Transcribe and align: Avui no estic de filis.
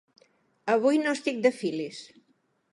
Avui 0.77 0.97
no 1.03 1.15
estic 1.19 1.39
de 1.45 1.53
filis. 1.61 2.03